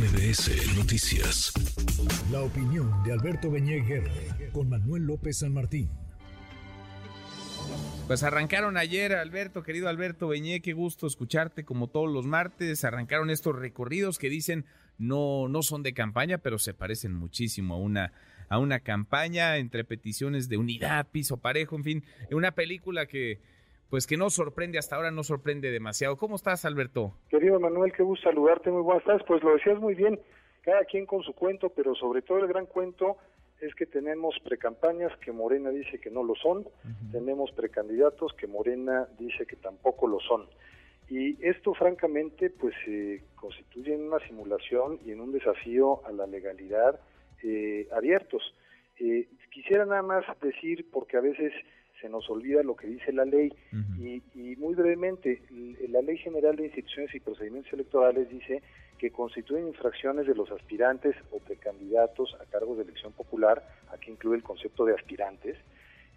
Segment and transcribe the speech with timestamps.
[0.00, 1.52] MBS Noticias.
[2.32, 3.84] La opinión de Alberto Beñé
[4.50, 5.90] con Manuel López San Martín.
[8.06, 12.82] Pues arrancaron ayer, Alberto, querido Alberto Beñé, qué gusto escucharte como todos los martes.
[12.82, 14.64] Arrancaron estos recorridos que dicen
[14.96, 18.12] no, no son de campaña, pero se parecen muchísimo a una,
[18.48, 23.42] a una campaña entre peticiones de unidad, piso parejo, en fin, una película que
[23.90, 26.16] pues que no sorprende hasta ahora, no sorprende demasiado.
[26.16, 27.12] ¿Cómo estás, Alberto?
[27.28, 29.22] Querido Manuel, qué gusto saludarte, muy buenas tardes.
[29.26, 30.18] Pues lo decías muy bien,
[30.62, 33.16] cada quien con su cuento, pero sobre todo el gran cuento
[33.60, 36.66] es que tenemos precampañas que Morena dice que no lo son,
[37.12, 40.46] tenemos precandidatos que Morena dice que tampoco lo son.
[41.10, 46.26] Y esto, francamente, pues se constituye en una simulación y en un desafío a la
[46.26, 47.00] legalidad
[47.42, 48.54] eh, abiertos.
[48.98, 51.52] Eh, quisiera nada más decir, porque a veces
[52.00, 53.52] se nos olvida lo que dice la ley
[53.98, 55.42] y, muy brevemente,
[55.88, 58.62] la Ley General de Instituciones y Procedimientos Electorales dice
[58.98, 64.36] que constituyen infracciones de los aspirantes o precandidatos a cargos de elección popular, aquí incluye
[64.36, 65.56] el concepto de aspirantes,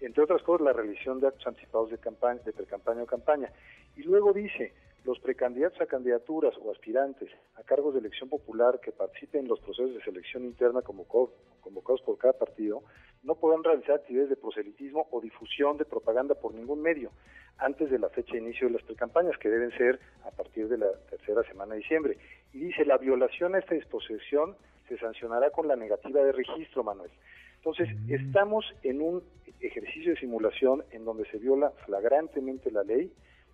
[0.01, 3.49] entre otras cosas la realización de actos anticipados de campaña, de precampaña o campaña.
[3.95, 4.73] Y luego dice,
[5.03, 9.59] los precandidatos a candidaturas o aspirantes a cargos de elección popular que participen en los
[9.59, 12.83] procesos de selección interna convocados por cada partido
[13.23, 17.11] no podrán realizar actividades de proselitismo o difusión de propaganda por ningún medio
[17.57, 20.77] antes de la fecha de inicio de las precampañas, que deben ser a partir de
[20.77, 22.17] la tercera semana de diciembre.
[22.51, 24.55] Y dice, la violación a esta disposición
[24.87, 27.11] se sancionará con la negativa de registro, Manuel.
[27.57, 28.13] Entonces, mm.
[28.13, 29.23] estamos en un
[29.61, 33.13] ejercicio de simulación en donde se viola flagrantemente la ley,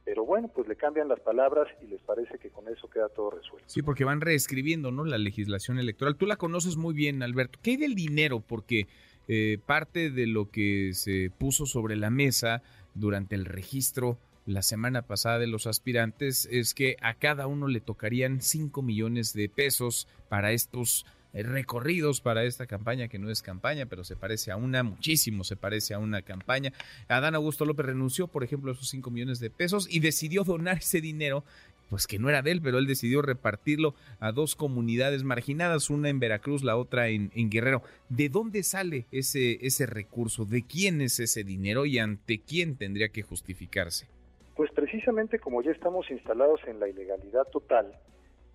[0.10, 3.30] pero bueno, pues le cambian las palabras y les parece que con eso queda todo
[3.30, 3.64] resuelto.
[3.68, 5.06] Sí, porque van reescribiendo, ¿no?
[5.06, 6.16] La legislación electoral.
[6.16, 7.60] Tú la conoces muy bien, Alberto.
[7.62, 8.40] ¿Qué hay del dinero?
[8.40, 8.88] Porque
[9.28, 12.64] eh, parte de lo que se puso sobre la mesa
[12.96, 17.80] durante el registro la semana pasada de los aspirantes es que a cada uno le
[17.80, 23.86] tocarían 5 millones de pesos para estos recorridos para esta campaña que no es campaña,
[23.86, 26.74] pero se parece a una, muchísimo se parece a una campaña.
[27.08, 30.78] Adán Augusto López renunció, por ejemplo, a esos 5 millones de pesos y decidió donar
[30.78, 31.44] ese dinero
[31.90, 36.10] pues que no era de él, pero él decidió repartirlo a dos comunidades marginadas, una
[36.10, 37.82] en Veracruz, la otra en, Guerrero.
[38.10, 40.46] ¿De dónde sale ese, ese recurso?
[40.46, 44.08] ¿De quién es ese dinero y ante quién tendría que justificarse?
[44.56, 47.92] Pues precisamente como ya estamos instalados en la ilegalidad total,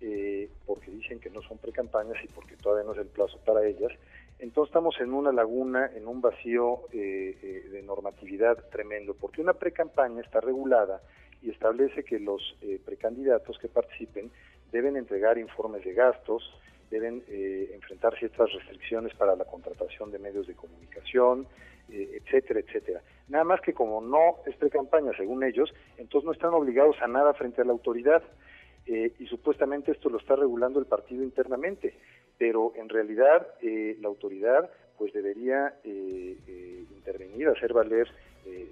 [0.01, 3.65] eh, porque dicen que no son precampañas y porque todavía no es el plazo para
[3.65, 3.91] ellas,
[4.39, 9.53] entonces estamos en una laguna, en un vacío eh, eh, de normatividad tremendo, porque una
[9.53, 11.01] precampaña está regulada
[11.41, 14.31] y establece que los eh, precandidatos que participen
[14.71, 16.43] deben entregar informes de gastos,
[16.89, 21.47] deben eh, enfrentar ciertas restricciones para la contratación de medios de comunicación,
[21.89, 23.01] eh, etcétera, etcétera.
[23.27, 27.33] Nada más que como no es precampaña, según ellos, entonces no están obligados a nada
[27.33, 28.23] frente a la autoridad.
[28.87, 31.95] Y supuestamente esto lo está regulando el partido internamente,
[32.37, 38.07] pero en realidad la autoridad pues debería intervenir, hacer valer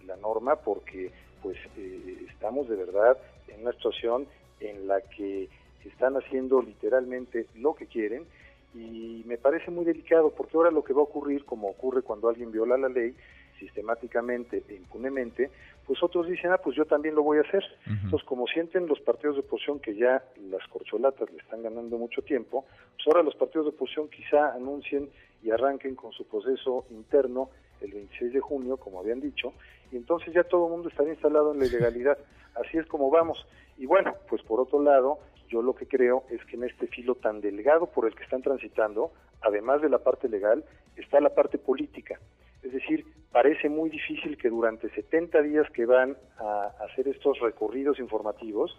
[0.05, 4.27] la norma porque pues eh, estamos de verdad en una situación
[4.59, 5.49] en la que
[5.83, 8.25] están haciendo literalmente lo que quieren
[8.73, 12.29] y me parece muy delicado porque ahora lo que va a ocurrir, como ocurre cuando
[12.29, 13.15] alguien viola la ley
[13.59, 15.49] sistemáticamente e impunemente,
[15.85, 17.63] pues otros dicen, ah, pues yo también lo voy a hacer.
[17.85, 22.21] Entonces, como sienten los partidos de oposición que ya las corcholatas le están ganando mucho
[22.21, 25.09] tiempo, pues ahora los partidos de oposición quizá anuncien
[25.43, 27.49] y arranquen con su proceso interno
[27.81, 29.53] el 26 de junio, como habían dicho,
[29.91, 32.17] y entonces ya todo el mundo estaría instalado en la ilegalidad.
[32.55, 33.45] Así es como vamos.
[33.77, 35.19] Y bueno, pues por otro lado,
[35.53, 38.41] yo lo que creo es que en este filo tan delgado por el que están
[38.41, 40.63] transitando, además de la parte legal,
[40.95, 42.19] está la parte política.
[42.63, 47.99] Es decir, parece muy difícil que durante 70 días que van a hacer estos recorridos
[47.99, 48.75] informativos,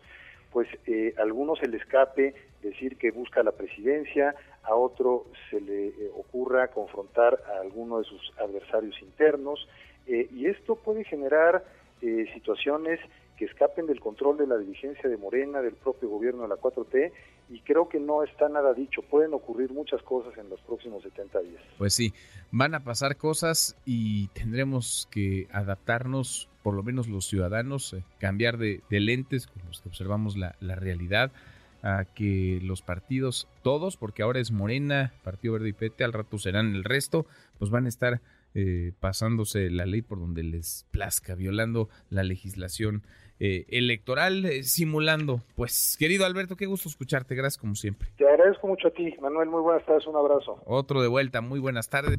[0.51, 5.61] pues eh, a alguno se le escape decir que busca la presidencia, a otro se
[5.61, 9.69] le eh, ocurra confrontar a alguno de sus adversarios internos,
[10.09, 11.65] eh, y esto puede generar
[12.35, 13.01] situaciones
[13.37, 17.13] que escapen del control de la dirigencia de Morena, del propio gobierno de la 4T,
[17.51, 19.03] y creo que no está nada dicho.
[19.03, 21.63] Pueden ocurrir muchas cosas en los próximos 70 días.
[21.79, 22.13] Pues sí,
[22.51, 28.57] van a pasar cosas y tendremos que adaptarnos por lo menos los ciudadanos, eh, cambiar
[28.57, 31.31] de, lentes con los que observamos la, realidad,
[31.83, 36.39] a que los partidos, todos, porque ahora es Morena, Partido Verde y PT, al rato
[36.39, 37.27] serán el resto,
[37.59, 38.23] pues van a estar
[38.55, 43.03] eh, pasándose la ley por donde les plazca, violando la legislación
[43.41, 45.41] eh, electoral, simulando.
[45.57, 48.09] Pues, querido Alberto, qué gusto escucharte, gracias como siempre.
[48.17, 50.63] Te agradezco mucho a ti, Manuel, muy buenas tardes, un abrazo.
[50.67, 52.19] Otro de vuelta, muy buenas tardes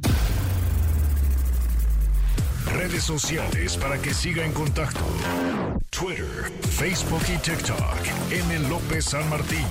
[2.76, 5.00] redes sociales para que siga en contacto:
[5.90, 7.80] Twitter, Facebook y TikTok.
[8.32, 8.70] M.
[8.70, 9.66] López San Martín.